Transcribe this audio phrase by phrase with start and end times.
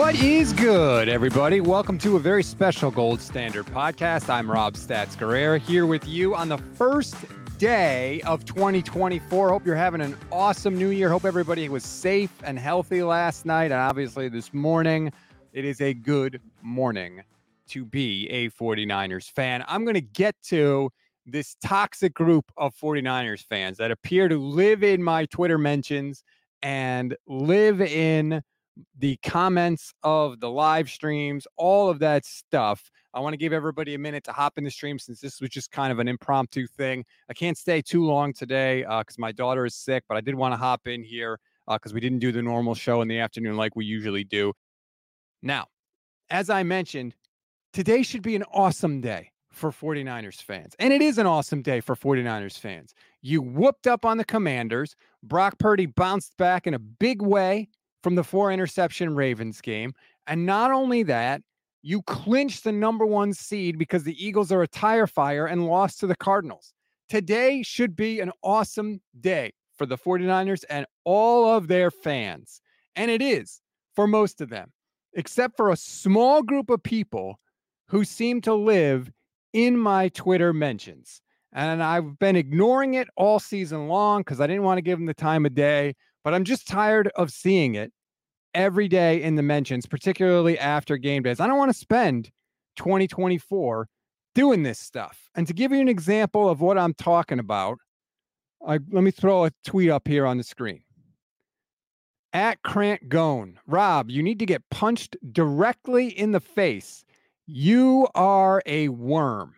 [0.00, 1.60] What is good, everybody?
[1.60, 4.30] Welcome to a very special Gold Standard podcast.
[4.30, 7.14] I'm Rob Stats Guerrera here with you on the first
[7.58, 9.50] day of 2024.
[9.50, 11.10] Hope you're having an awesome new year.
[11.10, 15.12] Hope everybody was safe and healthy last night and obviously this morning.
[15.52, 17.22] It is a good morning
[17.68, 19.62] to be a 49ers fan.
[19.68, 20.90] I'm going to get to
[21.26, 26.24] this toxic group of 49ers fans that appear to live in my Twitter mentions
[26.62, 28.42] and live in
[28.98, 32.90] the comments of the live streams, all of that stuff.
[33.12, 35.50] I want to give everybody a minute to hop in the stream since this was
[35.50, 37.04] just kind of an impromptu thing.
[37.28, 40.34] I can't stay too long today because uh, my daughter is sick, but I did
[40.34, 43.18] want to hop in here because uh, we didn't do the normal show in the
[43.18, 44.52] afternoon like we usually do.
[45.42, 45.66] Now,
[46.30, 47.14] as I mentioned,
[47.72, 50.74] today should be an awesome day for 49ers fans.
[50.78, 52.94] And it is an awesome day for 49ers fans.
[53.20, 54.94] You whooped up on the Commanders.
[55.22, 57.68] Brock Purdy bounced back in a big way
[58.02, 59.92] from the four interception Ravens game.
[60.26, 61.42] And not only that,
[61.82, 66.00] you clinched the number one seed because the Eagles are a tire fire and lost
[66.00, 66.74] to the Cardinals.
[67.08, 72.60] Today should be an awesome day for the 49ers and all of their fans.
[72.96, 73.60] And it is
[73.96, 74.72] for most of them,
[75.14, 77.40] except for a small group of people
[77.88, 79.10] who seem to live
[79.52, 81.22] in my Twitter mentions.
[81.52, 85.06] And I've been ignoring it all season long because I didn't want to give them
[85.06, 85.94] the time of day
[86.24, 87.92] but I'm just tired of seeing it
[88.54, 91.40] every day in the mentions, particularly after game days.
[91.40, 92.30] I don't want to spend
[92.76, 93.88] 2024
[94.34, 95.28] doing this stuff.
[95.34, 97.78] And to give you an example of what I'm talking about,
[98.66, 100.82] I, let me throw a tweet up here on the screen.
[102.32, 107.04] At Krant Gone, Rob, you need to get punched directly in the face.
[107.46, 109.54] You are a worm.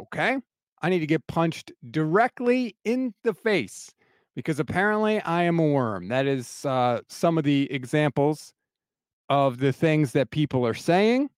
[0.00, 0.38] Okay.
[0.82, 3.92] I need to get punched directly in the face
[4.34, 6.08] because apparently I am a worm.
[6.08, 8.52] That is uh, some of the examples
[9.28, 11.30] of the things that people are saying.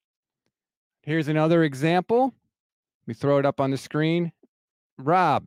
[1.02, 2.32] Here's another example.
[3.06, 4.32] We throw it up on the screen.
[4.98, 5.46] Rob,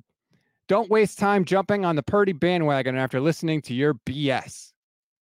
[0.67, 4.73] don't waste time jumping on the Purdy bandwagon after listening to your BS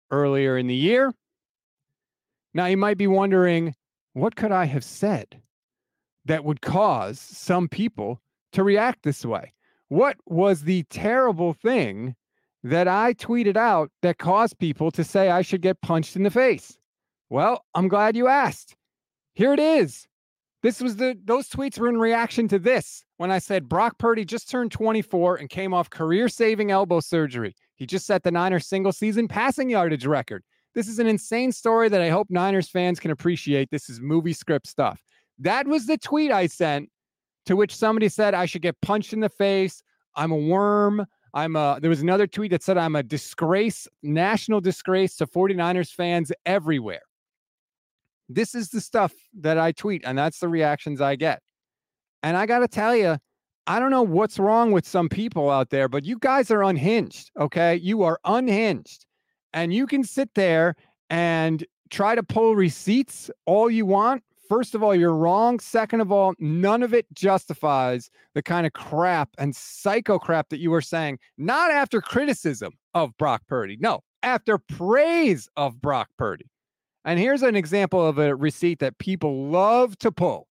[0.09, 1.13] earlier in the year.
[2.53, 3.75] Now, you might be wondering,
[4.13, 5.41] what could I have said
[6.25, 8.21] that would cause some people
[8.53, 9.53] to react this way?
[9.89, 12.15] What was the terrible thing
[12.63, 16.31] that I tweeted out that caused people to say I should get punched in the
[16.31, 16.77] face?
[17.29, 18.75] Well, I'm glad you asked.
[19.33, 20.07] Here it is.
[20.61, 24.23] This was the those tweets were in reaction to this when I said Brock Purdy
[24.23, 27.53] just turned 24 and came off career-saving elbow surgery.
[27.75, 30.43] He just set the Niners single season passing yardage record.
[30.73, 33.69] This is an insane story that I hope Niners fans can appreciate.
[33.71, 35.03] This is movie script stuff.
[35.39, 36.89] That was the tweet I sent
[37.45, 39.83] to which somebody said I should get punched in the face.
[40.15, 41.05] I'm a worm.
[41.33, 45.91] I'm a there was another tweet that said I'm a disgrace, national disgrace to 49ers
[45.91, 47.01] fans everywhere.
[48.29, 51.41] This is the stuff that I tweet, and that's the reactions I get.
[52.21, 53.17] And I got to tell you,
[53.67, 57.31] I don't know what's wrong with some people out there, but you guys are unhinged.
[57.39, 57.75] Okay.
[57.75, 59.05] You are unhinged.
[59.53, 60.75] And you can sit there
[61.09, 64.23] and try to pull receipts all you want.
[64.49, 65.59] First of all, you're wrong.
[65.59, 70.59] Second of all, none of it justifies the kind of crap and psycho crap that
[70.59, 73.77] you were saying, not after criticism of Brock Purdy.
[73.79, 76.45] No, after praise of Brock Purdy.
[77.05, 80.47] And here's an example of a receipt that people love to pull.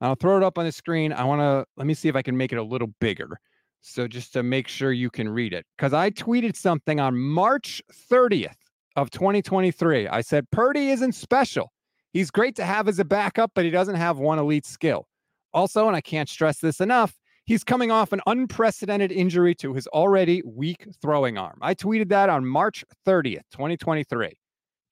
[0.00, 1.12] I'll throw it up on the screen.
[1.12, 3.38] I want to let me see if I can make it a little bigger.
[3.82, 5.64] So just to make sure you can read it.
[5.76, 8.54] Because I tweeted something on March 30th
[8.96, 10.08] of 2023.
[10.08, 11.72] I said, Purdy isn't special.
[12.12, 15.06] He's great to have as a backup, but he doesn't have one elite skill.
[15.54, 19.86] Also, and I can't stress this enough, he's coming off an unprecedented injury to his
[19.88, 21.58] already weak throwing arm.
[21.60, 24.32] I tweeted that on March 30th, 2023.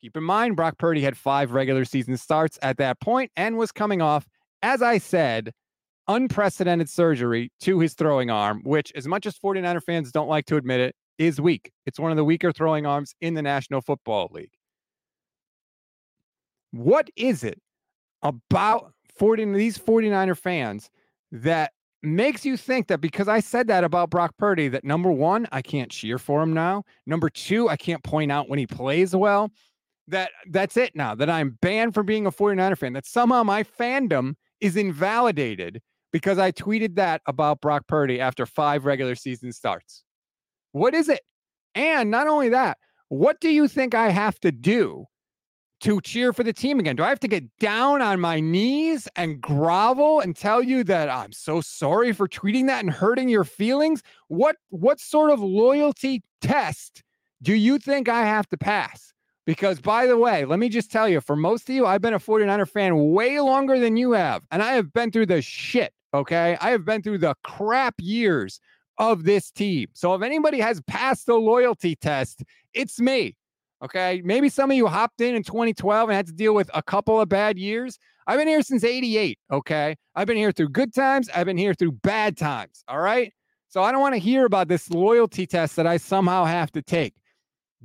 [0.01, 3.71] Keep in mind, Brock Purdy had five regular season starts at that point and was
[3.71, 4.27] coming off,
[4.63, 5.53] as I said,
[6.09, 10.57] unprecedented surgery to his throwing arm, which, as much as 49er fans don't like to
[10.57, 11.71] admit it, is weak.
[11.85, 14.53] It's one of the weaker throwing arms in the National Football League.
[16.73, 17.61] What is it
[18.23, 20.91] about 40, these 49er fans
[21.33, 21.73] that
[22.03, 25.63] makes you think that because I said that about Brock Purdy, that number one, I
[25.63, 26.85] can't cheer for him now.
[27.07, 29.51] Number two, I can't point out when he plays well
[30.09, 33.63] that that's it now, that I'm banned from being a 49er fan, that somehow my
[33.63, 35.81] fandom is invalidated
[36.13, 40.03] because I tweeted that about Brock Purdy after five regular season starts.
[40.73, 41.21] What is it?
[41.75, 42.79] And not only that,
[43.09, 45.07] what do you think I have to do
[45.81, 46.97] to cheer for the team again?
[46.97, 51.09] Do I have to get down on my knees and grovel and tell you that
[51.09, 54.03] I'm so sorry for tweeting that and hurting your feelings?
[54.29, 57.03] What what sort of loyalty test
[57.43, 59.13] do you think I have to pass?
[59.47, 62.15] Because, by the way, let me just tell you, for most of you, I've been
[62.15, 64.43] a 49er fan way longer than you have.
[64.51, 66.57] And I have been through the shit, okay?
[66.61, 68.61] I have been through the crap years
[68.99, 69.89] of this team.
[69.95, 72.45] So if anybody has passed the loyalty test,
[72.75, 73.35] it's me,
[73.83, 74.23] okay?
[74.25, 77.21] Maybe some of you hopped in in 2012 and had to deal with a couple
[77.21, 77.99] of bad years.
[78.27, 79.97] I've been here since 88, okay?
[80.15, 83.33] I've been here through good times, I've been here through bad times, all right?
[83.69, 86.83] So I don't want to hear about this loyalty test that I somehow have to
[86.83, 87.15] take.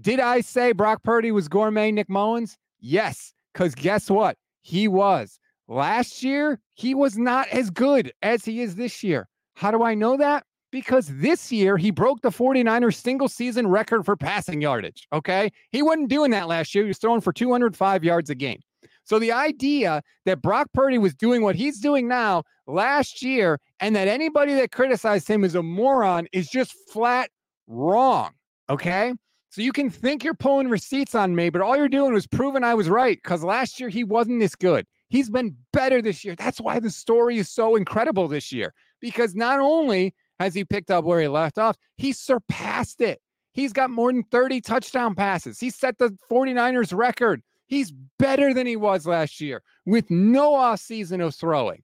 [0.01, 2.57] Did I say Brock Purdy was gourmet Nick Mullens?
[2.79, 4.37] Yes, because guess what?
[4.61, 5.39] He was.
[5.67, 9.27] Last year, he was not as good as he is this year.
[9.55, 10.43] How do I know that?
[10.75, 15.07] Because this year, he broke the 49ers single season record for passing yardage.
[15.13, 15.49] Okay.
[15.71, 16.83] He wasn't doing that last year.
[16.83, 18.59] He was throwing for 205 yards a game.
[19.05, 23.95] So the idea that Brock Purdy was doing what he's doing now last year and
[23.95, 27.29] that anybody that criticized him is a moron is just flat
[27.67, 28.33] wrong.
[28.69, 29.13] Okay.
[29.51, 32.65] So you can think you're pulling receipts on me, but all you're doing was proving
[32.65, 34.85] I was right because last year he wasn't this good.
[35.07, 36.35] He's been better this year.
[36.35, 40.91] That's why the story is so incredible this year because not only has he picked
[40.91, 43.19] up where he left off, he surpassed it.
[43.53, 45.59] He's got more than 30 touchdown passes.
[45.59, 47.41] He set the 49ers record.
[47.67, 51.81] He's better than he was last year with no off season of throwing.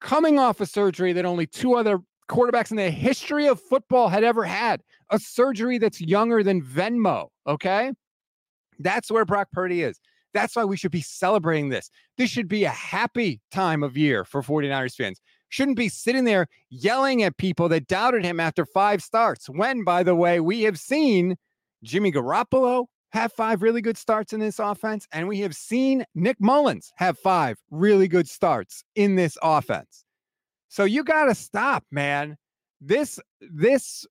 [0.00, 4.22] Coming off a surgery that only two other quarterbacks in the history of football had
[4.22, 7.28] ever had a surgery that's younger than Venmo.
[7.46, 7.92] Okay.
[8.78, 9.98] That's where Brock Purdy is.
[10.34, 11.90] That's why we should be celebrating this.
[12.18, 15.20] This should be a happy time of year for 49ers fans.
[15.54, 19.46] Shouldn't be sitting there yelling at people that doubted him after five starts.
[19.46, 21.36] When, by the way, we have seen
[21.84, 26.38] Jimmy Garoppolo have five really good starts in this offense, and we have seen Nick
[26.40, 30.04] Mullens have five really good starts in this offense.
[30.70, 32.36] So you got to stop, man.
[32.80, 34.04] This this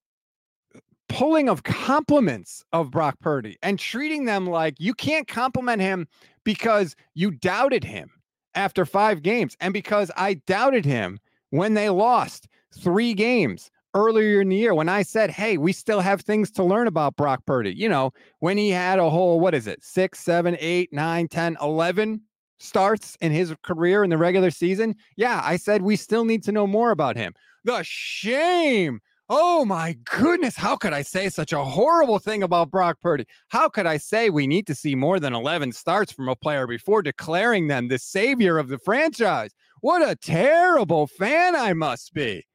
[1.09, 6.07] pulling of compliments of Brock Purdy and treating them like you can't compliment him
[6.45, 8.11] because you doubted him
[8.55, 11.19] after 5 games and because I doubted him
[11.53, 12.47] when they lost
[12.81, 16.63] 3 games earlier in the year when I said, "Hey, we still have things to
[16.63, 19.83] learn about Brock Purdy." You know, when he had a whole what is it?
[19.83, 22.21] 6, 7, 8, 9, 10, 11
[22.57, 26.51] starts in his career in the regular season, yeah, I said we still need to
[26.51, 27.33] know more about him.
[27.65, 28.99] The shame.
[29.29, 30.55] Oh my goodness.
[30.55, 33.25] How could I say such a horrible thing about Brock Purdy?
[33.49, 36.65] How could I say we need to see more than 11 starts from a player
[36.65, 39.51] before declaring them the savior of the franchise?
[39.83, 42.45] What a terrible fan I must be.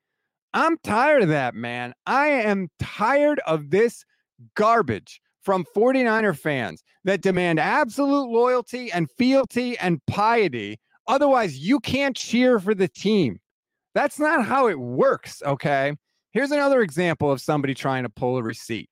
[0.54, 1.92] I'm tired of that, man.
[2.06, 4.02] I am tired of this
[4.54, 10.80] garbage from 49er fans that demand absolute loyalty and fealty and piety.
[11.06, 13.40] Otherwise, you can't cheer for the team.
[13.94, 15.96] That's not how it works, okay?
[16.32, 18.88] Here's another example of somebody trying to pull a receipt.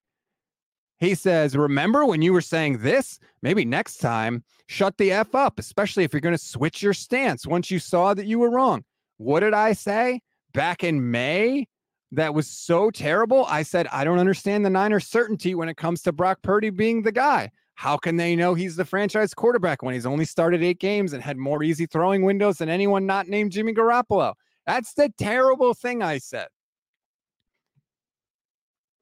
[0.99, 3.19] He says, Remember when you were saying this?
[3.43, 7.47] Maybe next time, shut the F up, especially if you're going to switch your stance
[7.47, 8.85] once you saw that you were wrong.
[9.19, 10.21] What did I say
[10.53, 11.69] back in May?
[12.13, 13.47] That was so terrible.
[13.47, 17.03] I said, I don't understand the Niners' certainty when it comes to Brock Purdy being
[17.03, 17.51] the guy.
[17.75, 21.23] How can they know he's the franchise quarterback when he's only started eight games and
[21.23, 24.35] had more easy throwing windows than anyone not named Jimmy Garoppolo?
[24.67, 26.47] That's the terrible thing I said.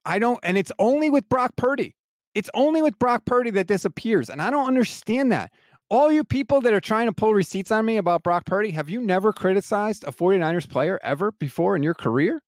[0.05, 1.95] I don't, and it's only with Brock Purdy.
[2.35, 4.29] It's only with Brock Purdy that this appears.
[4.29, 5.53] And I don't understand that.
[5.91, 8.89] All you people that are trying to pull receipts on me about Brock Purdy, have
[8.89, 12.43] you never criticized a 49ers player ever before in your career?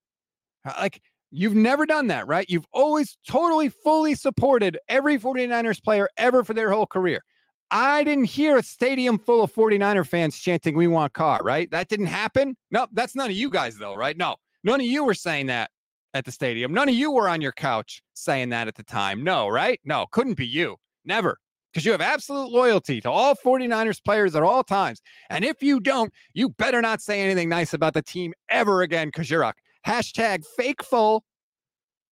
[0.65, 2.49] Uh, like, you've never done that, right?
[2.49, 7.23] You've always totally, fully supported every 49ers player ever for their whole career.
[7.69, 11.69] I didn't hear a stadium full of 49er fans chanting, We want Carr, right?
[11.71, 12.55] That didn't happen.
[12.71, 14.17] No, that's none of you guys, though, right?
[14.17, 15.69] No, none of you were saying that
[16.17, 16.73] at the stadium.
[16.73, 19.23] None of you were on your couch saying that at the time.
[19.23, 19.79] No, right?
[19.85, 20.77] No, couldn't be you.
[21.05, 21.37] Never.
[21.71, 25.01] Because you have absolute loyalty to all 49ers players at all times.
[25.29, 29.09] And if you don't, you better not say anything nice about the team ever again
[29.09, 29.53] because you're a
[29.85, 31.23] hashtag fakeful.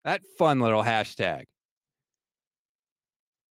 [0.04, 1.46] That fun little hashtag.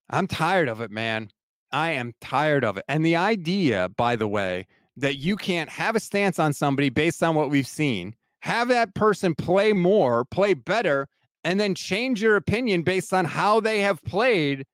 [0.08, 1.30] I'm tired of it, man.
[1.72, 2.84] I am tired of it.
[2.86, 7.22] And the idea, by the way, that you can't have a stance on somebody based
[7.22, 11.08] on what we've seen have that person play more, play better,
[11.44, 14.66] and then change your opinion based on how they have played,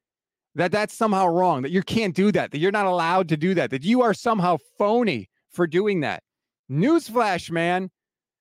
[0.57, 3.55] that that's somehow wrong, that you can't do that, that you're not allowed to do
[3.55, 6.25] that, that you are somehow phony for doing that.
[6.69, 7.93] Newsflash, man,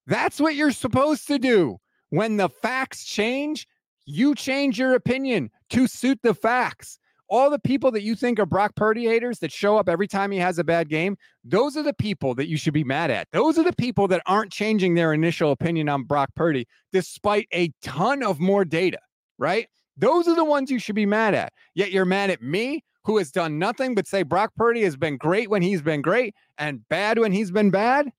[0.07, 1.77] that's what you're supposed to do.
[2.09, 3.67] When the facts change,
[4.07, 6.97] you change your opinion to suit the facts
[7.29, 10.31] all the people that you think are Brock Purdy haters that show up every time
[10.31, 13.27] he has a bad game, those are the people that you should be mad at.
[13.31, 17.71] Those are the people that aren't changing their initial opinion on Brock Purdy despite a
[17.81, 18.99] ton of more data,
[19.37, 19.67] right?
[19.97, 21.53] Those are the ones you should be mad at.
[21.75, 25.17] Yet you're mad at me, who has done nothing but say Brock Purdy has been
[25.17, 28.11] great when he's been great and bad when he's been bad.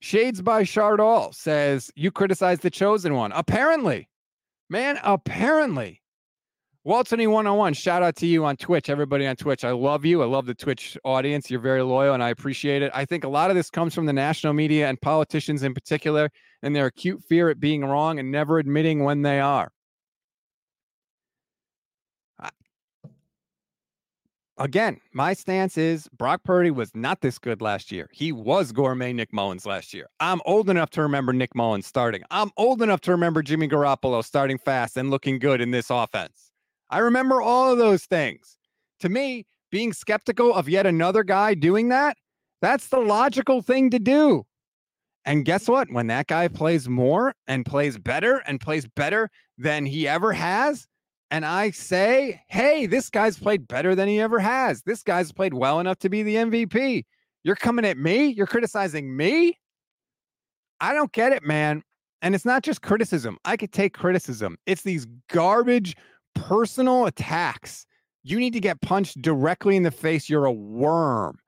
[0.00, 3.30] Shades by Shardall says, You criticize the chosen one.
[3.32, 4.08] Apparently,
[4.68, 6.01] man, apparently
[6.84, 9.62] Waltony 101, shout out to you on Twitch, everybody on Twitch.
[9.62, 10.20] I love you.
[10.20, 11.48] I love the Twitch audience.
[11.48, 12.90] You're very loyal and I appreciate it.
[12.92, 16.28] I think a lot of this comes from the national media and politicians in particular
[16.60, 19.70] and their acute fear at being wrong and never admitting when they are.
[24.58, 28.08] Again, my stance is Brock Purdy was not this good last year.
[28.12, 30.08] He was gourmet Nick Mullens last year.
[30.20, 32.22] I'm old enough to remember Nick Mullens starting.
[32.30, 36.51] I'm old enough to remember Jimmy Garoppolo starting fast and looking good in this offense.
[36.92, 38.58] I remember all of those things.
[39.00, 42.18] To me, being skeptical of yet another guy doing that,
[42.60, 44.44] that's the logical thing to do.
[45.24, 45.90] And guess what?
[45.90, 50.86] When that guy plays more and plays better and plays better than he ever has,
[51.30, 54.82] and I say, hey, this guy's played better than he ever has.
[54.82, 57.04] This guy's played well enough to be the MVP.
[57.42, 58.26] You're coming at me?
[58.26, 59.58] You're criticizing me?
[60.78, 61.82] I don't get it, man.
[62.20, 63.38] And it's not just criticism.
[63.46, 64.58] I could take criticism.
[64.66, 65.96] It's these garbage
[66.34, 67.86] personal attacks.
[68.22, 70.28] You need to get punched directly in the face.
[70.28, 71.38] You're a worm.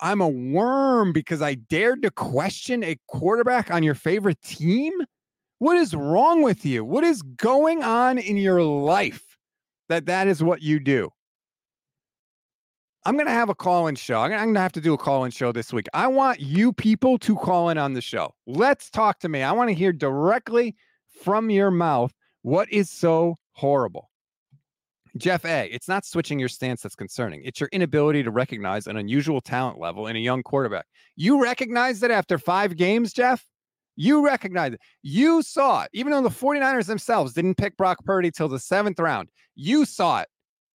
[0.00, 4.92] I'm a worm because I dared to question a quarterback on your favorite team.
[5.58, 6.84] What is wrong with you?
[6.84, 9.38] What is going on in your life
[9.88, 11.10] that that is what you do?
[13.06, 14.20] I'm going to have a call in show.
[14.20, 15.86] I'm going to have to do a call in show this week.
[15.92, 18.34] I want you people to call in on the show.
[18.46, 19.42] Let's talk to me.
[19.42, 20.74] I want to hear directly
[21.22, 24.10] from your mouth what is so horrible.
[25.16, 27.42] Jeff A., it's not switching your stance that's concerning.
[27.44, 30.86] It's your inability to recognize an unusual talent level in a young quarterback.
[31.14, 33.46] You recognize it after five games, Jeff?
[33.96, 34.80] You recognize it.
[35.02, 38.98] You saw it, even though the 49ers themselves didn't pick Brock Purdy till the seventh
[38.98, 39.28] round.
[39.54, 40.28] You saw it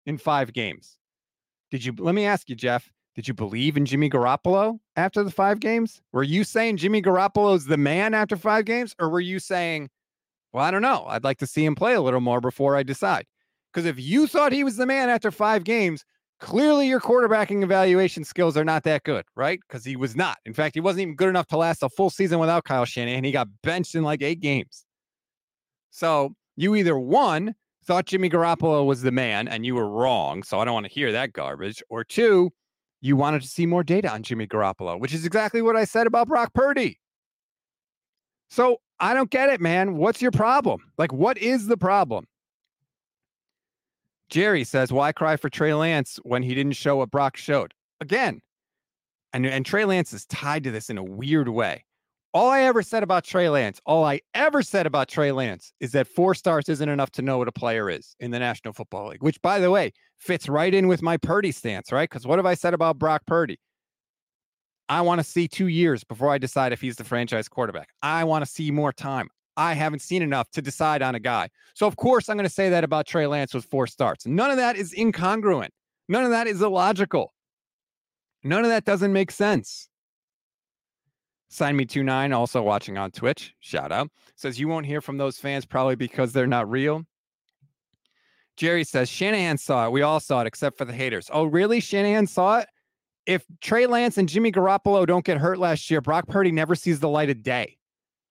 [0.07, 0.97] in five games.
[1.73, 1.95] Did you?
[1.99, 2.89] Let me ask you, Jeff.
[3.17, 6.01] Did you believe in Jimmy Garoppolo after the five games?
[6.13, 8.95] Were you saying Jimmy Garoppolo's the man after five games?
[9.01, 9.91] Or were you saying,
[10.53, 11.05] well, I don't know.
[11.09, 13.27] I'd like to see him play a little more before I decide?
[13.73, 16.05] Because if you thought he was the man after five games,
[16.41, 19.61] clearly your quarterbacking evaluation skills are not that good, right?
[19.69, 20.39] Because he was not.
[20.47, 23.19] In fact, he wasn't even good enough to last a full season without Kyle Shanahan.
[23.19, 24.85] And he got benched in like eight games.
[25.91, 30.43] So you either one thought Jimmy Garoppolo was the man and you were wrong.
[30.43, 31.83] So I don't want to hear that garbage.
[31.89, 32.51] Or two,
[33.01, 36.07] you wanted to see more data on Jimmy Garoppolo, which is exactly what I said
[36.07, 36.99] about Brock Purdy.
[38.51, 39.97] So I don't get it, man.
[39.97, 40.81] What's your problem?
[40.99, 42.27] Like, what is the problem?
[44.31, 47.75] Jerry says, Why cry for Trey Lance when he didn't show what Brock showed?
[48.01, 48.41] Again,
[49.33, 51.85] and, and Trey Lance is tied to this in a weird way.
[52.35, 55.93] All I ever said about Trey Lance, all I ever said about Trey Lance is
[55.93, 59.09] that four stars isn't enough to know what a player is in the National Football
[59.09, 62.09] League, which, by the way, fits right in with my Purdy stance, right?
[62.09, 63.59] Because what have I said about Brock Purdy?
[64.91, 67.89] I want to see two years before I decide if he's the franchise quarterback.
[68.03, 69.29] I want to see more time.
[69.59, 71.49] I haven't seen enough to decide on a guy.
[71.75, 74.25] So, of course, I'm going to say that about Trey Lance with four starts.
[74.25, 75.71] None of that is incongruent.
[76.09, 77.35] None of that is illogical.
[78.45, 79.89] None of that doesn't make sense.
[81.51, 83.53] Sign me 29, also watching on Twitch.
[83.59, 84.09] Shout out.
[84.37, 87.05] Says you won't hear from those fans probably because they're not real.
[88.57, 89.93] Jerry says Shanahan saw it.
[89.93, 91.31] We all saw it except for the haters.
[91.33, 91.81] Oh, really?
[91.81, 92.69] Shanahan saw it?
[93.27, 97.01] If Trey Lance and Jimmy Garoppolo don't get hurt last year, Brock Purdy never sees
[97.01, 97.78] the light of day.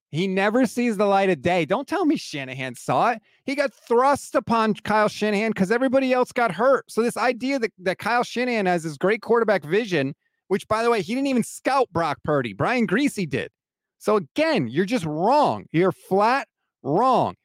[0.09, 1.65] He never sees the light of day.
[1.65, 3.21] Don't tell me Shanahan saw it.
[3.45, 6.89] He got thrust upon Kyle Shanahan because everybody else got hurt.
[6.89, 10.15] So this idea that, that Kyle Shanahan has this great quarterback vision,
[10.47, 12.53] which by the way, he didn't even scout Brock Purdy.
[12.53, 13.51] Brian Griese did.
[13.97, 15.65] So again, you're just wrong.
[15.71, 16.47] You're flat
[16.83, 17.35] wrong.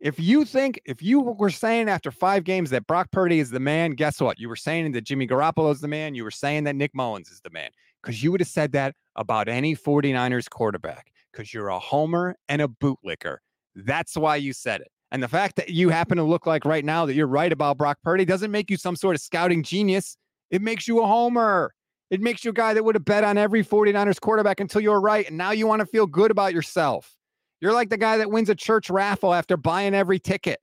[0.00, 3.60] If you think, if you were saying after five games that Brock Purdy is the
[3.60, 4.38] man, guess what?
[4.38, 6.14] You were saying that Jimmy Garoppolo is the man.
[6.14, 7.70] You were saying that Nick Mullens is the man
[8.02, 12.62] because you would have said that about any 49ers quarterback because you're a homer and
[12.62, 13.38] a bootlicker.
[13.74, 14.88] That's why you said it.
[15.12, 17.78] And the fact that you happen to look like right now that you're right about
[17.78, 20.16] Brock Purdy doesn't make you some sort of scouting genius.
[20.50, 21.74] It makes you a homer.
[22.10, 24.90] It makes you a guy that would have bet on every 49ers quarterback until you
[24.90, 25.26] were right.
[25.26, 27.16] And now you want to feel good about yourself.
[27.60, 30.60] You're like the guy that wins a church raffle after buying every ticket.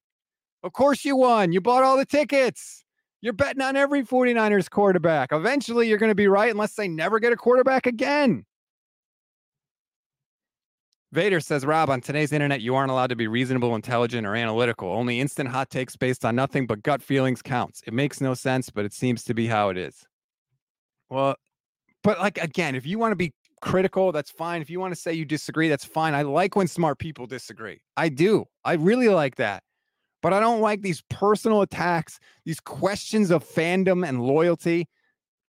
[0.64, 1.52] Of course you won.
[1.52, 2.84] You bought all the tickets.
[3.22, 5.32] You're betting on every 49ers quarterback.
[5.32, 8.46] Eventually you're going to be right unless they never get a quarterback again.
[11.18, 14.94] Vader says, Rob, on today's internet, you aren't allowed to be reasonable, intelligent, or analytical.
[14.94, 17.82] Only instant hot takes based on nothing but gut feelings counts.
[17.88, 20.06] It makes no sense, but it seems to be how it is.
[21.10, 21.36] Well,
[22.04, 24.62] but like again, if you want to be critical, that's fine.
[24.62, 26.14] If you want to say you disagree, that's fine.
[26.14, 27.82] I like when smart people disagree.
[27.98, 28.46] I do.
[28.64, 29.64] I really like that.
[30.22, 34.88] But I don't like these personal attacks, these questions of fandom and loyalty.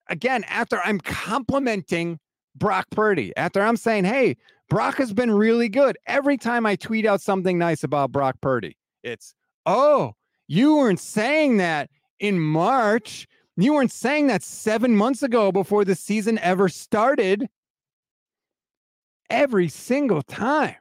[0.10, 2.18] Again, after I'm complimenting
[2.56, 4.38] Brock Purdy, after I'm saying, hey,
[4.72, 5.98] Brock has been really good.
[6.08, 10.14] Every time I tweet out something nice about Brock Purdy, it's, oh,
[10.48, 11.90] you weren't saying that
[12.22, 13.28] in March.
[13.58, 17.50] You weren't saying that seven months ago before the season ever started.
[19.30, 20.78] Every single time.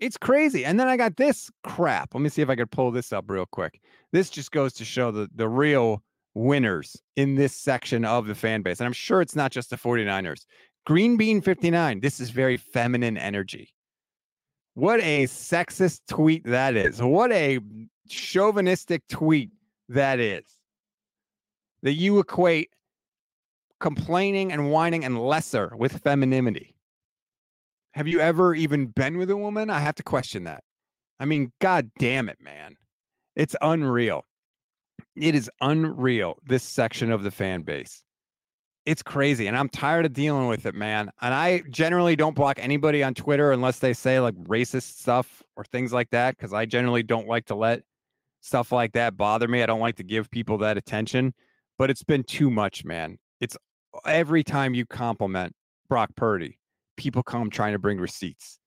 [0.00, 0.66] It's crazy.
[0.66, 2.14] And then I got this crap.
[2.14, 3.80] Let me see if I could pull this up real quick.
[4.12, 6.02] This just goes to show the, the real
[6.34, 8.80] winners in this section of the fan base.
[8.80, 10.44] And I'm sure it's not just the 49ers.
[10.86, 12.00] Green Bean 59.
[12.00, 13.72] This is very feminine energy.
[14.74, 17.00] What a sexist tweet that is.
[17.00, 17.58] What a
[18.08, 19.50] chauvinistic tweet
[19.88, 20.44] that is.
[21.82, 22.70] That you equate
[23.80, 26.74] complaining and whining and lesser with femininity.
[27.92, 29.70] Have you ever even been with a woman?
[29.70, 30.64] I have to question that.
[31.18, 32.76] I mean, god damn it, man.
[33.36, 34.26] It's unreal.
[35.16, 38.04] It is unreal, this section of the fan base
[38.86, 42.58] it's crazy and i'm tired of dealing with it man and i generally don't block
[42.60, 46.64] anybody on twitter unless they say like racist stuff or things like that because i
[46.64, 47.82] generally don't like to let
[48.40, 51.32] stuff like that bother me i don't like to give people that attention
[51.78, 53.18] but it's been too much man.
[53.40, 53.56] It's
[54.04, 55.54] every time you compliment
[55.88, 56.58] brock purdy
[56.96, 58.58] people come trying to bring receipts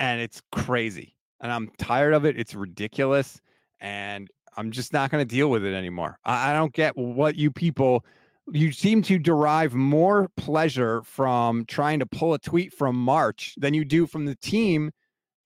[0.00, 3.40] and it's crazy and i'm tired of it it's ridiculous
[3.80, 6.18] and i'm just not going to deal with it anymore.
[6.24, 8.04] I, I don't get what you people
[8.52, 13.74] you seem to derive more pleasure from trying to pull a tweet from March than
[13.74, 14.90] you do from the team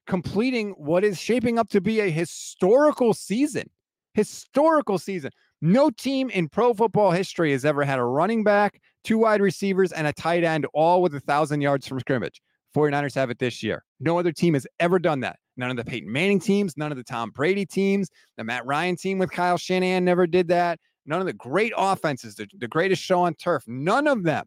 [0.07, 3.69] completing what is shaping up to be a historical season.
[4.15, 5.31] Historical season.
[5.61, 9.93] No team in pro football history has ever had a running back, two wide receivers,
[9.93, 12.41] and a tight end, all with a thousand yards from scrimmage.
[12.75, 13.85] 49ers have it this year.
[14.01, 15.37] No other team has ever done that.
[15.57, 18.97] None of the Peyton Manning teams, none of the Tom Brady teams, the Matt Ryan
[18.97, 20.79] team with Kyle Shanahan never did that.
[21.07, 24.47] None of the great offenses, the, the greatest show on turf, none of them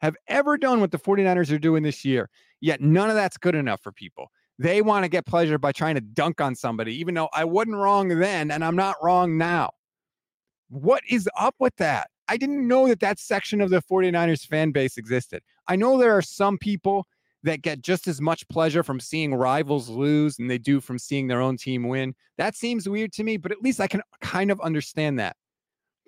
[0.00, 2.28] have ever done what the 49ers are doing this year.
[2.60, 4.30] Yet none of that's good enough for people.
[4.58, 7.76] They want to get pleasure by trying to dunk on somebody, even though I wasn't
[7.76, 9.70] wrong then and I'm not wrong now.
[10.68, 12.10] What is up with that?
[12.28, 15.42] I didn't know that that section of the 49ers fan base existed.
[15.66, 17.06] I know there are some people
[17.42, 21.26] that get just as much pleasure from seeing rivals lose and they do from seeing
[21.26, 22.14] their own team win.
[22.36, 25.36] That seems weird to me, but at least I can kind of understand that.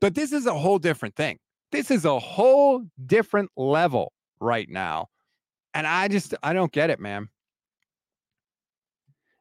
[0.03, 1.39] But this is a whole different thing.
[1.71, 5.07] This is a whole different level right now.
[5.75, 7.29] And I just, I don't get it, man.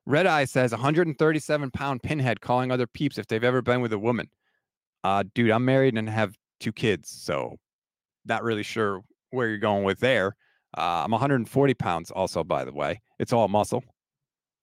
[0.05, 3.97] Red Eye says 137 pound pinhead calling other peeps if they've ever been with a
[3.97, 4.29] woman.
[5.03, 7.57] Uh, dude, I'm married and have two kids, so
[8.25, 10.35] not really sure where you're going with there.
[10.77, 13.01] Uh, I'm 140 pounds, also, by the way.
[13.17, 13.83] It's all muscle.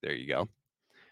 [0.01, 0.47] There you go.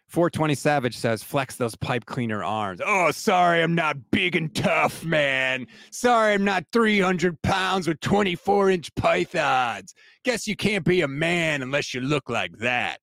[0.08, 2.80] 420 Savage says, flex those pipe cleaner arms.
[2.86, 5.68] Oh, sorry, I'm not big and tough, man.
[5.92, 9.94] Sorry, I'm not 300 pounds with 24 inch pythons.
[10.24, 13.00] Guess you can't be a man unless you look like that.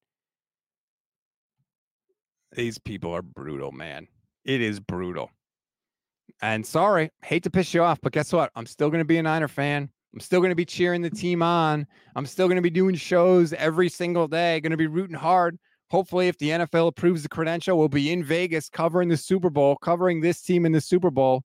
[2.53, 4.07] These people are brutal, man.
[4.45, 5.31] It is brutal.
[6.41, 8.51] And sorry, hate to piss you off, but guess what?
[8.55, 9.91] I'm still going to be a Niner fan.
[10.15, 11.87] I'm still going to be cheering the team on.
[12.15, 15.59] I'm still going to be doing shows every single day, going to be rooting hard.
[15.91, 19.77] Hopefully, if the NFL approves the credential, we'll be in Vegas covering the Super Bowl,
[19.77, 21.43] covering this team in the Super Bowl.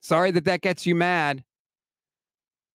[0.00, 1.44] Sorry that that gets you mad.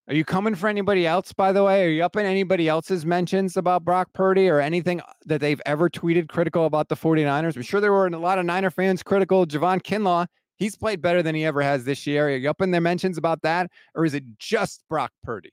[0.06, 1.86] Are you coming for anybody else, by the way?
[1.86, 5.88] Are you up in anybody else's mentions about Brock Purdy or anything that they've ever
[5.88, 7.56] tweeted critical about the 49ers?
[7.56, 9.46] I'm sure there were a lot of Niner fans critical.
[9.46, 12.28] Javon Kinlaw, he's played better than he ever has this year.
[12.28, 13.70] Are you up in their mentions about that?
[13.94, 15.52] Or is it just Brock Purdy?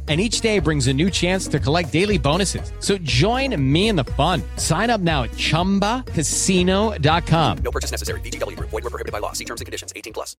[0.11, 2.73] And each day brings a new chance to collect daily bonuses.
[2.79, 4.43] So join me in the fun.
[4.57, 7.57] Sign up now at chumbacasino.com.
[7.63, 8.19] No purchase necessary.
[8.19, 8.71] VGW Group.
[8.71, 9.31] Void were prohibited by law.
[9.31, 9.93] See terms and conditions.
[9.95, 10.35] 18 plus.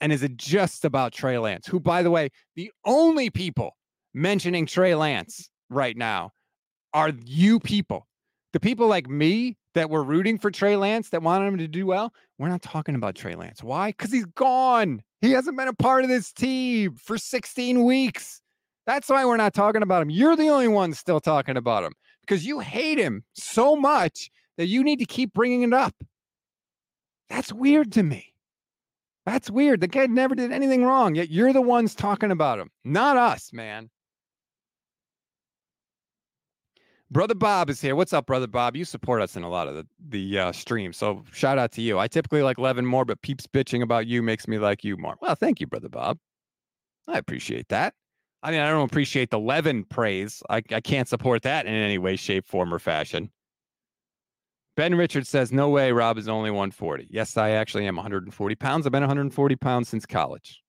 [0.00, 1.68] And is it just about Trey Lance?
[1.68, 3.76] Who, by the way, the only people
[4.14, 6.32] mentioning Trey Lance right now
[6.92, 8.08] are you people.
[8.52, 11.86] The people like me that were rooting for Trey Lance that wanted him to do
[11.86, 12.12] well.
[12.36, 13.62] We're not talking about Trey Lance.
[13.62, 13.90] Why?
[13.90, 15.04] Because he's gone.
[15.20, 18.41] He hasn't been a part of this team for 16 weeks.
[18.86, 20.10] That's why we're not talking about him.
[20.10, 24.66] You're the only one still talking about him because you hate him so much that
[24.66, 25.94] you need to keep bringing it up.
[27.28, 28.34] That's weird to me.
[29.24, 29.80] That's weird.
[29.80, 33.52] The kid never did anything wrong, yet you're the ones talking about him, not us,
[33.52, 33.88] man.
[37.12, 37.94] Brother Bob is here.
[37.94, 38.74] What's up, Brother Bob?
[38.74, 40.96] You support us in a lot of the, the uh, streams.
[40.96, 41.98] So shout out to you.
[41.98, 45.16] I typically like Levin more, but peeps bitching about you makes me like you more.
[45.20, 46.18] Well, thank you, Brother Bob.
[47.06, 47.92] I appreciate that.
[48.42, 50.42] I mean, I don't appreciate the Levin praise.
[50.50, 53.30] I, I can't support that in any way, shape, form, or fashion.
[54.76, 57.06] Ben Richards says, No way, Rob is only 140.
[57.10, 58.86] Yes, I actually am 140 pounds.
[58.86, 60.62] I've been 140 pounds since college.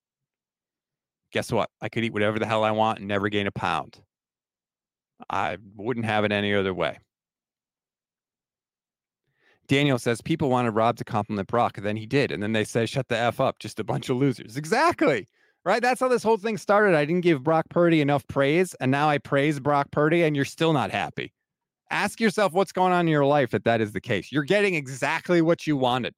[1.31, 1.69] Guess what?
[1.81, 3.99] I could eat whatever the hell I want and never gain a pound.
[5.29, 6.99] I wouldn't have it any other way.
[9.67, 12.31] Daniel says people wanted Rob to compliment Brock, and then he did.
[12.31, 14.57] And then they say, shut the F up, just a bunch of losers.
[14.57, 15.27] Exactly.
[15.65, 15.81] Right.
[15.81, 16.93] That's how this whole thing started.
[16.93, 20.43] I didn't give Brock Purdy enough praise, and now I praise Brock Purdy, and you're
[20.43, 21.31] still not happy.
[21.89, 24.31] Ask yourself what's going on in your life if that is the case.
[24.31, 26.15] You're getting exactly what you wanted.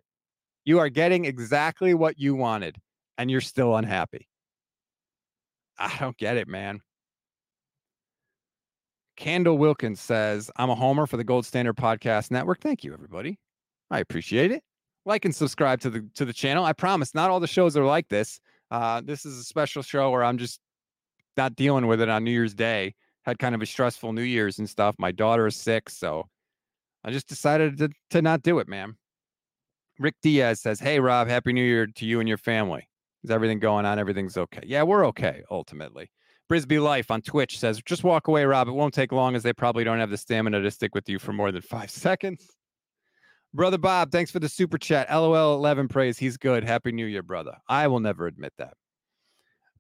[0.64, 2.78] You are getting exactly what you wanted,
[3.20, 4.28] and you're still unhappy.
[5.78, 6.82] I don't get it, man.
[9.16, 12.62] Candle Wilkins says, I'm a homer for the Gold Standard Podcast Network.
[12.62, 13.40] Thank you, everybody.
[13.92, 14.64] I appreciate it.
[15.06, 16.66] Like and subscribe to the to the channel.
[16.66, 18.40] I promise not all the shows are like this.
[18.72, 20.60] Uh, this is a special show where I'm just
[21.38, 22.96] not dealing with it on New Year's Day.
[23.24, 24.96] Had kind of a stressful New Year's and stuff.
[25.00, 26.26] My daughter is sick, so
[27.04, 28.96] I just decided to to not do it, man.
[30.00, 32.88] Rick Diaz says, "Hey Rob, happy New Year to you and your family.
[33.24, 33.98] Is everything going on?
[33.98, 34.62] Everything's okay?
[34.66, 36.12] Yeah, we're okay ultimately."
[36.48, 38.68] Brisby Life on Twitch says, just walk away, Rob.
[38.68, 41.18] It won't take long as they probably don't have the stamina to stick with you
[41.18, 42.48] for more than five seconds.
[43.56, 45.10] Brother Bob, thanks for the super chat.
[45.10, 46.18] LOL Levin praise.
[46.18, 46.66] He's good.
[46.66, 47.56] Happy New Year, brother.
[47.70, 48.74] I will never admit that.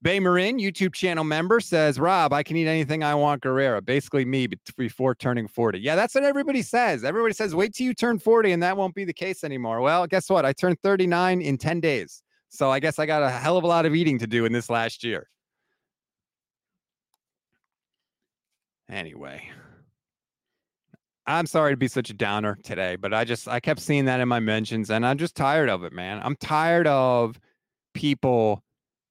[0.02, 3.84] Bay Marin, YouTube channel member, says, Rob, I can eat anything I want, Guerrera.
[3.84, 5.80] Basically, me before turning 40.
[5.80, 7.04] Yeah, that's what everybody says.
[7.04, 9.82] Everybody says, wait till you turn 40 and that won't be the case anymore.
[9.82, 10.46] Well, guess what?
[10.46, 12.22] I turned 39 in 10 days.
[12.48, 14.54] So I guess I got a hell of a lot of eating to do in
[14.54, 15.28] this last year.
[18.88, 19.50] Anyway,
[21.28, 24.20] I'm sorry to be such a downer today, but I just I kept seeing that
[24.20, 26.22] in my mentions and I'm just tired of it, man.
[26.24, 27.40] I'm tired of
[27.94, 28.64] people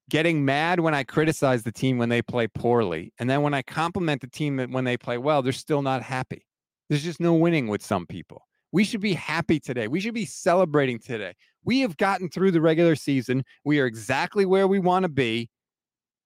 [0.09, 3.11] getting mad when I criticize the team when they play poorly.
[3.19, 6.45] And then when I compliment the team when they play well, they're still not happy.
[6.89, 8.43] There's just no winning with some people.
[8.71, 9.87] We should be happy today.
[9.87, 11.33] We should be celebrating today.
[11.63, 13.43] We have gotten through the regular season.
[13.63, 15.49] We are exactly where we want to be.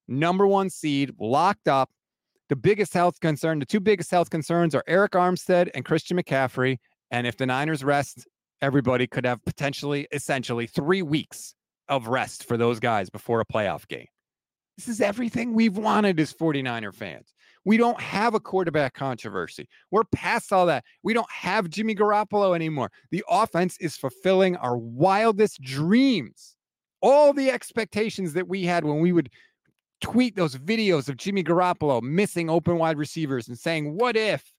[0.08, 1.90] Number one seed, locked up.
[2.50, 6.78] The biggest health concern, the two biggest health concerns are Arik Armstead and Christian McCaffrey.
[7.12, 8.28] And if the Niners rest,
[8.60, 11.54] everybody could have potentially, essentially, three weeks
[11.88, 14.08] of rest for those guys before a playoff game.
[14.78, 17.34] This is everything we've wanted as 49er fans.
[17.66, 19.68] We don't have a quarterback controversy.
[19.92, 20.86] We're past all that.
[21.04, 22.90] We don't have Jimmy Garoppolo anymore.
[23.12, 26.56] The offense is fulfilling our wildest dreams.
[27.02, 29.30] All the expectations that we had when we would
[30.02, 34.54] tweet those videos of Jimmy Garoppolo missing open wide receivers and saying, What if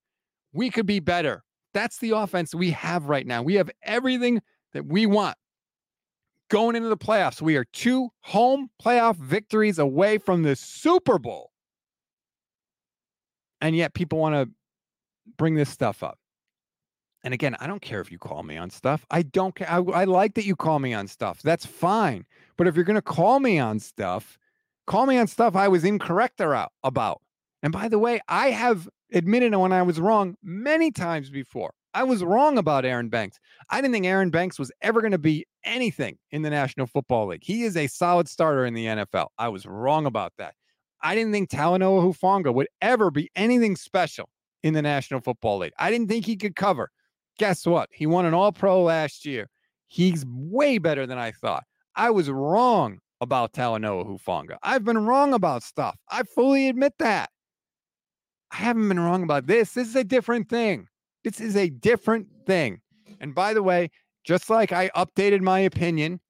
[0.53, 1.43] we could be better?
[1.73, 3.43] That's the offense we have right now.
[3.43, 5.37] We have everything that we want
[6.51, 7.41] going into the playoffs.
[7.41, 11.51] We are two home playoff victories away from the Super Bowl.
[13.61, 14.51] And yet people want to
[15.37, 16.19] bring this stuff up.
[17.23, 19.05] And again, I don't care if you call me on stuff.
[19.11, 19.71] I don't care.
[19.71, 21.43] I, I like that you call me on stuff.
[21.43, 22.25] That's fine.
[22.57, 24.39] But if you're going to call me on stuff,
[24.91, 27.23] call me on stuff I was incorrect about.
[27.63, 31.73] And by the way, I have admitted when I was wrong many times before.
[31.95, 33.39] I was wrong about Aaron Banks.
[33.69, 37.29] I didn't think Aaron Banks was ever going to be anything in the National Football
[37.29, 37.45] League.
[37.45, 39.29] He is a solid starter in the NFL.
[39.39, 40.55] I was wrong about that.
[41.03, 44.29] I didn't think Talanoa Hufanga would ever be anything special
[44.65, 45.73] in the National Football League.
[45.79, 46.91] I didn't think he could cover.
[47.39, 47.89] Guess what?
[47.93, 49.51] He won an All Pro last year.
[49.87, 51.63] He's way better than I thought.
[51.95, 54.57] I was wrong about Talanoa Hufanga.
[54.63, 55.97] I've been wrong about stuff.
[56.09, 57.31] I fully admit that.
[58.51, 59.75] I haven't been wrong about this.
[59.75, 60.89] This is a different thing.
[61.23, 62.81] This is a different thing.
[63.21, 63.91] And by the way,
[64.25, 66.21] just like I updated my opinion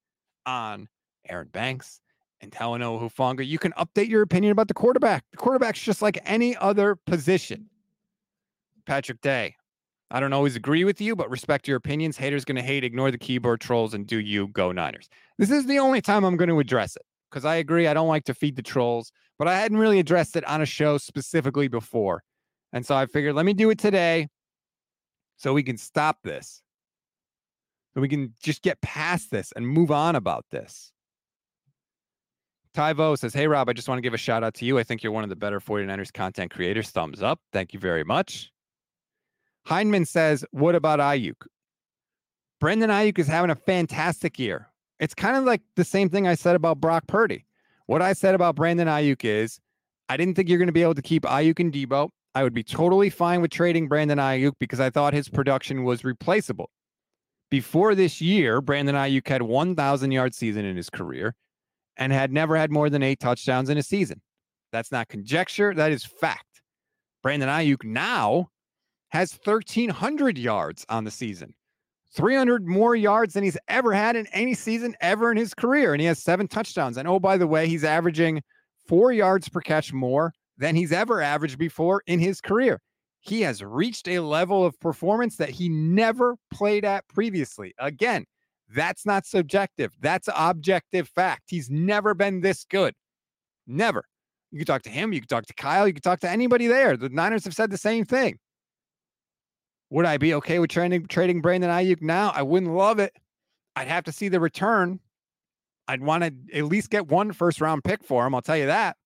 [0.46, 0.88] on
[1.28, 2.00] Aaron Banks
[2.40, 5.24] and Talanoa Hufanga, you can update your opinion about the quarterback.
[5.30, 7.68] The quarterback's just like any other position.
[8.86, 9.54] Patrick Day,
[10.10, 12.16] I don't always agree with you, but respect your opinions.
[12.16, 15.08] Haters going to hate, ignore the keyboard trolls, and do you go Niners.
[15.38, 17.86] This is the only time I'm going to address it because I agree.
[17.86, 20.66] I don't like to feed the trolls, but I hadn't really addressed it on a
[20.66, 22.22] show specifically before.
[22.72, 24.28] And so I figured, let me do it today
[25.36, 26.62] so we can stop this.
[27.94, 30.92] So we can just get past this and move on about this.
[32.74, 34.78] Tyvo says, Hey, Rob, I just want to give a shout out to you.
[34.78, 36.90] I think you're one of the better 49ers content creators.
[36.90, 37.40] Thumbs up.
[37.52, 38.52] Thank you very much.
[39.66, 41.46] Heinman says, What about Aiyuk?
[42.60, 44.68] Brandon Aiyuk is having a fantastic year.
[44.98, 47.46] It's kind of like the same thing I said about Brock Purdy.
[47.86, 49.58] What I said about Brandon Aiyuk is
[50.08, 52.10] I didn't think you're going to be able to keep Aiyuk and Deebo.
[52.34, 56.04] I would be totally fine with trading Brandon Aiyuk because I thought his production was
[56.04, 56.70] replaceable.
[57.50, 61.34] Before this year, Brandon Aiyuk had 1,000 yard season in his career
[61.96, 64.20] and had never had more than eight touchdowns in a season.
[64.70, 66.62] That's not conjecture, that is fact.
[67.22, 68.50] Brandon Aiyuk now
[69.10, 71.54] has 1,300 yards on the season,
[72.14, 75.92] 300 more yards than he's ever had in any season ever in his career.
[75.92, 76.96] And he has seven touchdowns.
[76.96, 78.42] And oh, by the way, he's averaging
[78.86, 82.80] four yards per catch more than he's ever averaged before in his career.
[83.20, 87.74] He has reached a level of performance that he never played at previously.
[87.78, 88.24] Again,
[88.74, 89.92] that's not subjective.
[90.00, 91.44] That's objective fact.
[91.48, 92.94] He's never been this good.
[93.66, 94.04] Never.
[94.50, 95.12] You can talk to him.
[95.12, 95.86] You can talk to Kyle.
[95.86, 96.96] You can talk to anybody there.
[96.96, 98.38] The Niners have said the same thing.
[99.90, 102.30] Would I be okay with trading trading Brandon Aiyuk now?
[102.34, 103.14] I wouldn't love it.
[103.76, 105.00] I'd have to see the return.
[105.88, 108.34] I'd want to at least get one first round pick for him.
[108.34, 108.96] I'll tell you that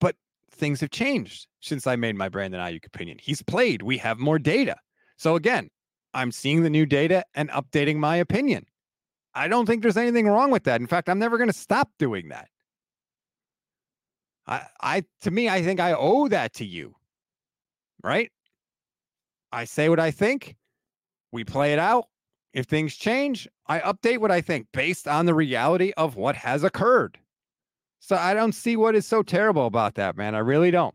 [0.00, 0.16] But
[0.50, 3.18] things have changed since I made my Brandon Aiyuk opinion.
[3.20, 3.82] He's played.
[3.82, 4.76] We have more data.
[5.18, 5.68] So again,
[6.14, 8.66] I'm seeing the new data and updating my opinion.
[9.34, 10.80] I don't think there's anything wrong with that.
[10.80, 12.48] In fact, I'm never going to stop doing that.
[14.46, 16.94] I, I, to me, I think I owe that to you.
[18.02, 18.30] Right?
[19.52, 20.56] I say what I think.
[21.32, 22.06] We play it out.
[22.52, 26.64] If things change, I update what I think based on the reality of what has
[26.64, 27.18] occurred.
[28.00, 30.34] So I don't see what is so terrible about that, man.
[30.34, 30.94] I really don't.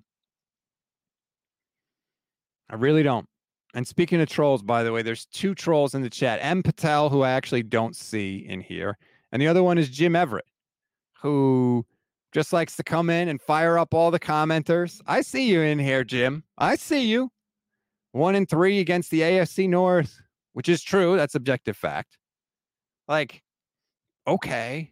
[2.69, 3.27] I really don't.
[3.73, 6.39] And speaking of trolls, by the way, there's two trolls in the chat.
[6.41, 6.63] M.
[6.63, 8.97] Patel, who I actually don't see in here,
[9.31, 10.45] and the other one is Jim Everett,
[11.21, 11.85] who
[12.31, 15.01] just likes to come in and fire up all the commenters.
[15.05, 16.43] I see you in here, Jim.
[16.57, 17.29] I see you.
[18.11, 20.21] One and three against the AFC North,
[20.53, 21.15] which is true.
[21.15, 22.17] That's objective fact.
[23.07, 23.41] Like,
[24.27, 24.91] okay.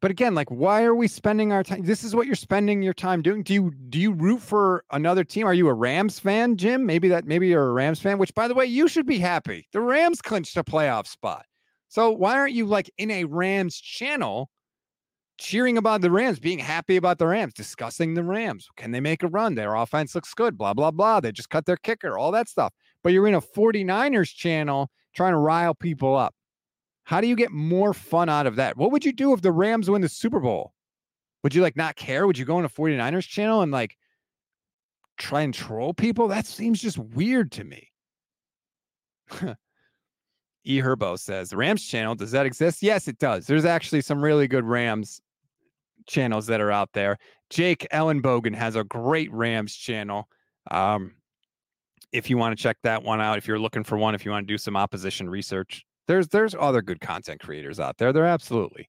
[0.00, 1.84] But again, like, why are we spending our time?
[1.84, 3.44] This is what you're spending your time doing.
[3.44, 5.46] Do you do you root for another team?
[5.46, 6.84] Are you a Rams fan, Jim?
[6.84, 8.18] Maybe that maybe you're a Rams fan.
[8.18, 9.68] Which, by the way, you should be happy.
[9.72, 11.46] The Rams clinched a playoff spot.
[11.88, 14.50] So why aren't you like in a Rams channel,
[15.42, 18.68] cheering about the Rams, being happy about the Rams, discussing the Rams.
[18.76, 19.54] Can they make a run?
[19.54, 21.20] Their offense looks good, blah, blah, blah.
[21.20, 22.72] They just cut their kicker, all that stuff.
[23.02, 26.34] But you're in a 49ers channel trying to rile people up.
[27.04, 28.76] How do you get more fun out of that?
[28.76, 30.72] What would you do if the Rams win the Super Bowl?
[31.42, 32.26] Would you like not care?
[32.26, 33.96] Would you go on a 49ers channel and like
[35.18, 36.28] try and troll people?
[36.28, 37.90] That seems just weird to me.
[40.64, 42.84] E Herbo says, Rams channel, does that exist?
[42.84, 43.46] Yes, it does.
[43.46, 45.20] There's actually some really good Rams
[46.06, 47.18] channels that are out there.
[47.50, 50.28] Jake Ellenbogen has a great Rams channel.
[50.70, 51.12] Um,
[52.12, 54.30] if you want to check that one out, if you're looking for one, if you
[54.30, 58.12] want to do some opposition research, there's there's other good content creators out there.
[58.12, 58.88] There absolutely.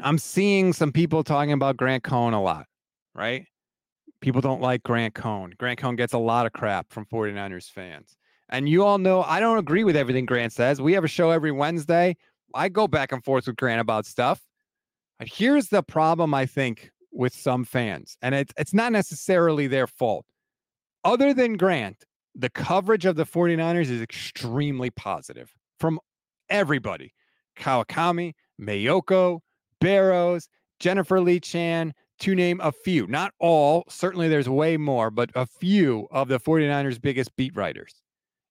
[0.00, 2.66] I'm seeing some people talking about Grant Cohn a lot,
[3.14, 3.46] right?
[4.20, 5.52] People don't like Grant Cohn.
[5.58, 8.16] Grant Cohn gets a lot of crap from 49ers fans.
[8.48, 10.80] And you all know I don't agree with everything Grant says.
[10.80, 12.16] We have a show every Wednesday.
[12.54, 14.40] I go back and forth with Grant about stuff.
[15.22, 19.86] But here's the problem I think with some fans, and it's it's not necessarily their
[19.86, 20.26] fault.
[21.04, 22.04] Other than Grant,
[22.34, 26.00] the coverage of the 49ers is extremely positive from
[26.50, 27.14] everybody.
[27.56, 29.38] Kawakami, Maiocco,
[29.80, 30.48] Barrows,
[30.80, 33.06] Jennifer Lee Chan, to name a few.
[33.06, 38.02] Not all, certainly there's way more, but a few of the 49ers' biggest beat writers.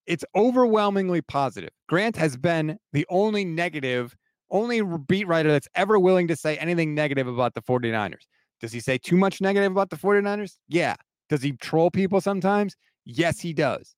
[0.05, 1.71] It's overwhelmingly positive.
[1.89, 4.15] Grant has been the only negative,
[4.51, 8.27] only beat writer that's ever willing to say anything negative about the 49ers.
[8.59, 10.57] Does he say too much negative about the 49ers?
[10.67, 10.95] Yeah.
[11.29, 12.75] Does he troll people sometimes?
[13.05, 13.95] Yes, he does.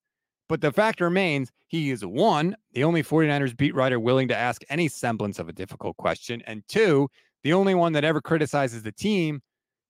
[0.47, 4.61] But the fact remains, he is one, the only 49ers beat writer willing to ask
[4.69, 6.41] any semblance of a difficult question.
[6.45, 7.09] And two,
[7.43, 9.41] the only one that ever criticizes the team.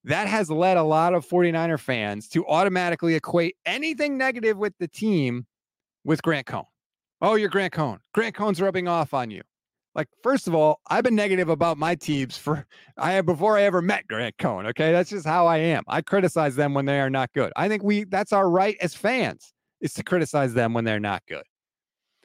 [0.06, 4.88] That has led a lot of 49er fans to automatically equate anything negative with the
[4.88, 5.46] team
[6.04, 6.66] with Grant Cohn.
[7.22, 8.00] Oh, you're Grant Cohn.
[8.14, 9.44] Grant Cohn's rubbing off on you.
[9.96, 12.66] Like, first of all, I've been negative about my teams for
[12.98, 14.66] I have before I ever met Grant Cohn.
[14.68, 14.92] Okay.
[14.92, 15.84] That's just how I am.
[15.88, 17.52] I criticize them when they are not good.
[17.56, 21.24] I think we that's our right as fans is to criticize them when they're not
[21.28, 21.44] good.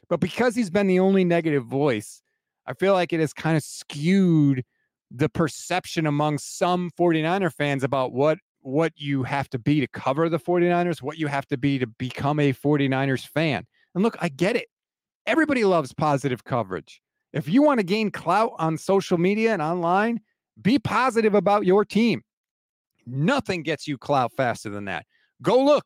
[0.08, 2.22] But because he's been the only negative voice,
[2.66, 4.64] I feel like it has kind of skewed
[5.10, 10.28] the perception among some 49er fans about what what you have to be to cover
[10.28, 13.66] the 49ers, what you have to be to become a 49ers fan.
[13.94, 14.66] And look, I get it.
[15.26, 17.00] Everybody loves positive coverage.
[17.32, 20.20] If you want to gain clout on social media and online,
[20.60, 22.22] be positive about your team.
[23.06, 25.06] Nothing gets you clout faster than that.
[25.42, 25.84] Go look.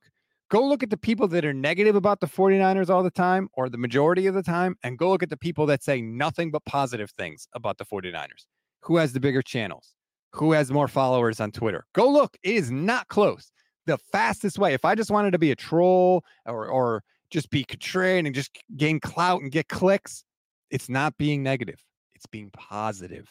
[0.50, 3.70] Go look at the people that are negative about the 49ers all the time or
[3.70, 6.64] the majority of the time, and go look at the people that say nothing but
[6.66, 8.44] positive things about the 49ers
[8.83, 9.94] who has the bigger channels,
[10.33, 11.87] who has more followers on Twitter.
[11.94, 12.37] Go look.
[12.42, 13.50] It is not close.
[13.87, 17.64] The fastest way, if I just wanted to be a troll or, or just be
[17.64, 20.22] contrarian and just gain clout and get clicks,
[20.72, 21.80] it's not being negative.
[22.14, 23.28] It's being positive.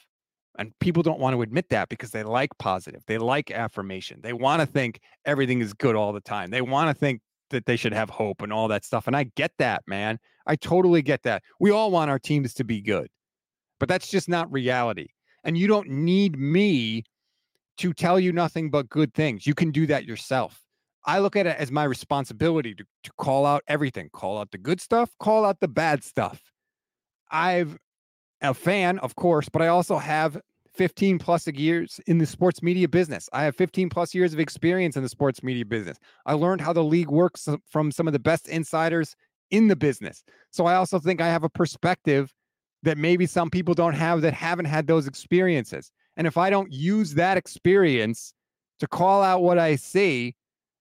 [0.60, 3.02] And people don't want to admit that because they like positive.
[3.08, 4.20] They like affirmation.
[4.22, 6.52] They want to think everything is good all the time.
[6.52, 9.08] They want to think that they should have hope and all that stuff.
[9.08, 10.20] And I get that, man.
[10.46, 11.42] I totally get that.
[11.60, 13.10] We all want our teams to be good,
[13.80, 15.08] but that's just not reality.
[15.44, 17.04] And you don't need me
[17.78, 19.48] to tell you nothing but good things.
[19.48, 20.62] You can do that yourself.
[21.06, 24.60] I look at it as my responsibility to, to call out everything, call out the
[24.60, 26.51] good stuff, call out the bad stuff.
[27.32, 27.78] I've
[28.42, 30.40] a fan, of course, but I also have
[30.74, 33.30] 15 plus years in the sports media business.
[33.34, 35.98] I have 15 plus years of experience in the sports media business.
[36.26, 39.16] I learned how the league works uh, from some of the best insiders
[39.52, 40.24] in the business.
[40.50, 42.34] So I also think I have a perspective
[42.84, 45.92] that maybe some people don't have that haven't had those experiences.
[46.18, 48.34] And if I don't use that experience
[48.80, 50.36] to call out what I see,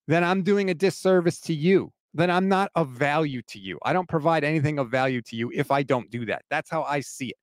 [0.06, 1.92] then I'm doing a disservice to you.
[2.12, 3.78] Then I'm not of value to you.
[3.84, 6.42] I don't provide anything of value to you if I don't do that.
[6.50, 7.36] That's how I see it.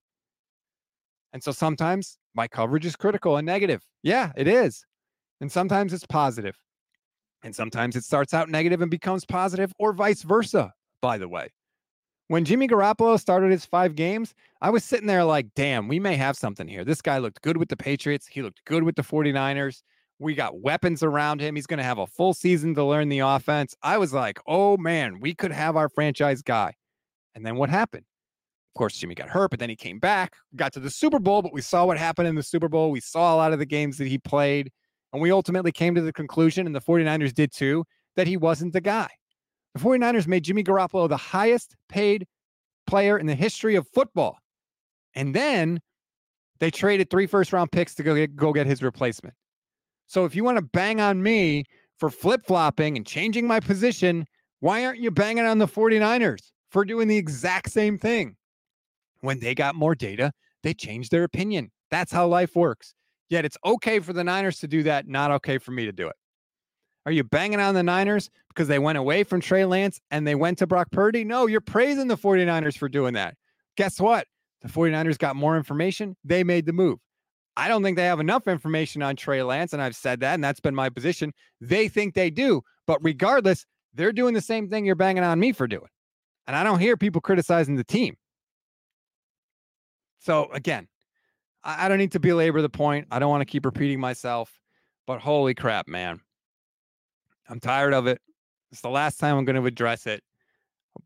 [1.33, 3.83] And so sometimes my coverage is critical and negative.
[4.03, 4.85] Yeah, it is.
[5.39, 6.55] And sometimes it's positive.
[7.43, 11.49] And sometimes it starts out negative and becomes positive, or vice versa, by the way.
[12.29, 16.15] When Jimmy Garoppolo started his five games, I was sitting there like, damn, we may
[16.17, 16.83] have something here.
[16.83, 18.27] This guy looked good with the Patriots.
[18.27, 19.81] He looked good with the 49ers.
[20.19, 21.55] We got weapons around him.
[21.55, 23.75] He's going to have a full season to learn the offense.
[23.83, 26.73] I was like, oh man, we could have our franchise guy.
[27.35, 28.05] And then what happened?
[28.75, 31.41] Of course, Jimmy got hurt, but then he came back, got to the Super Bowl,
[31.41, 32.91] but we saw what happened in the Super Bowl.
[32.91, 34.71] We saw a lot of the games that he played.
[35.13, 38.73] And we ultimately came to the conclusion, and the 49ers did too, that he wasn't
[38.73, 39.09] the guy.
[39.73, 42.27] The 49ers made Jimmy Garoppolo the highest paid
[42.87, 44.37] player in the history of football.
[45.13, 45.79] And then
[46.59, 49.35] they traded three first round picks to go get, go get his replacement.
[50.07, 51.65] So if you want to bang on me
[51.97, 54.25] for flip flopping and changing my position,
[54.59, 58.35] why aren't you banging on the 49ers for doing the exact same thing?
[59.21, 60.31] When they got more data,
[60.63, 61.71] they changed their opinion.
[61.91, 62.93] That's how life works.
[63.29, 66.07] Yet it's okay for the Niners to do that, not okay for me to do
[66.07, 66.15] it.
[67.05, 70.35] Are you banging on the Niners because they went away from Trey Lance and they
[70.35, 71.23] went to Brock Purdy?
[71.23, 73.35] No, you're praising the 49ers for doing that.
[73.75, 74.27] Guess what?
[74.61, 76.15] The 49ers got more information.
[76.23, 76.99] They made the move.
[77.57, 80.43] I don't think they have enough information on Trey Lance, and I've said that, and
[80.43, 81.33] that's been my position.
[81.59, 85.51] They think they do, but regardless, they're doing the same thing you're banging on me
[85.51, 85.89] for doing.
[86.45, 88.15] And I don't hear people criticizing the team.
[90.19, 90.87] So again,
[91.63, 93.07] I, don't need to belabor the point.
[93.09, 94.51] I don't want to keep repeating myself,
[95.07, 96.21] but holy crap, man.
[97.49, 98.21] I'm tired of it.
[98.71, 100.21] It's the last time I'm going to address it.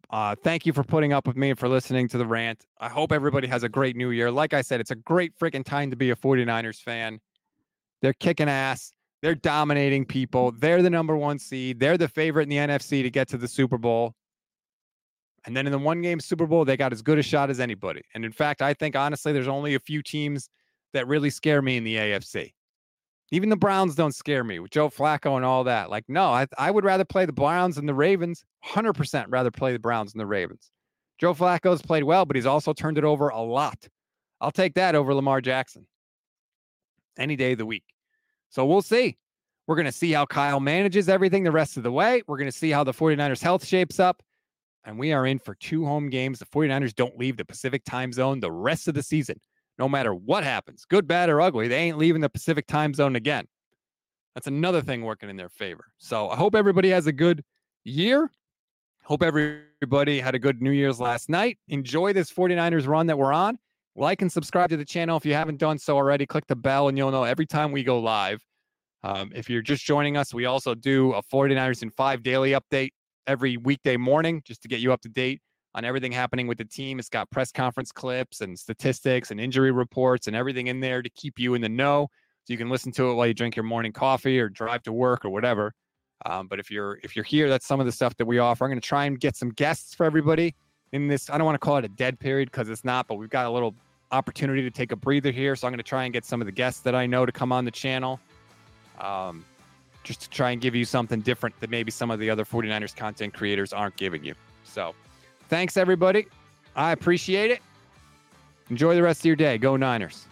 [0.09, 2.65] Uh, thank you for putting up with me and for listening to the rant.
[2.79, 4.31] I hope everybody has a great new year.
[4.31, 7.19] Like I said, it's a great freaking time to be a 49ers fan.
[8.01, 8.93] They're kicking ass.
[9.21, 10.51] They're dominating people.
[10.51, 11.79] They're the number one seed.
[11.79, 14.15] They're the favorite in the NFC to get to the Super Bowl.
[15.45, 17.59] And then in the one game Super Bowl, they got as good a shot as
[17.59, 18.01] anybody.
[18.13, 20.49] And in fact, I think honestly, there's only a few teams
[20.93, 22.53] that really scare me in the AFC.
[23.31, 25.89] Even the Browns don't scare me with Joe Flacco and all that.
[25.89, 28.43] Like, no, I, I would rather play the Browns and the Ravens.
[28.65, 30.69] 100% rather play the Browns and the Ravens.
[31.17, 33.87] Joe Flacco's played well, but he's also turned it over a lot.
[34.41, 35.87] I'll take that over Lamar Jackson
[37.17, 37.85] any day of the week.
[38.49, 39.17] So we'll see.
[39.65, 42.23] We're going to see how Kyle manages everything the rest of the way.
[42.27, 44.21] We're going to see how the 49ers health shapes up.
[44.83, 46.39] And we are in for two home games.
[46.39, 49.39] The 49ers don't leave the Pacific time zone the rest of the season
[49.81, 51.67] no matter what happens, good, bad, or ugly.
[51.67, 53.47] They ain't leaving the Pacific time zone again.
[54.35, 55.85] That's another thing working in their favor.
[55.97, 57.43] So I hope everybody has a good
[57.83, 58.29] year.
[59.05, 61.57] Hope everybody had a good New Year's last night.
[61.67, 63.57] Enjoy this 49ers run that we're on.
[63.95, 66.27] Like and subscribe to the channel if you haven't done so already.
[66.27, 68.39] Click the bell and you'll know every time we go live.
[69.03, 72.91] Um, if you're just joining us, we also do a 49ers in 5 daily update
[73.25, 75.41] every weekday morning just to get you up to date
[75.73, 76.99] on everything happening with the team.
[76.99, 81.09] It's got press conference clips and statistics and injury reports and everything in there to
[81.11, 82.07] keep you in the know.
[82.43, 84.91] So you can listen to it while you drink your morning coffee or drive to
[84.91, 85.73] work or whatever.
[86.25, 88.65] Um, but if you're if you're here, that's some of the stuff that we offer.
[88.65, 90.55] I'm going to try and get some guests for everybody
[90.91, 91.29] in this.
[91.29, 93.45] I don't want to call it a dead period because it's not, but we've got
[93.45, 93.73] a little
[94.11, 95.55] opportunity to take a breather here.
[95.55, 97.31] So I'm going to try and get some of the guests that I know to
[97.31, 98.19] come on the channel.
[98.99, 99.45] Um,
[100.03, 102.95] just to try and give you something different that maybe some of the other 49ers
[102.95, 104.33] content creators aren't giving you.
[104.63, 104.95] So
[105.51, 106.27] Thanks, everybody.
[106.77, 107.59] I appreciate it.
[108.69, 109.57] Enjoy the rest of your day.
[109.57, 110.25] Go Niners.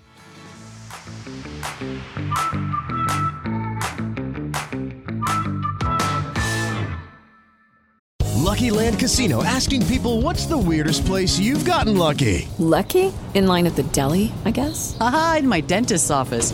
[8.38, 12.48] Lucky Land Casino asking people what's the weirdest place you've gotten lucky?
[12.58, 13.14] Lucky?
[13.34, 14.98] In line at the deli, I guess?
[15.02, 16.54] Aha, in my dentist's office.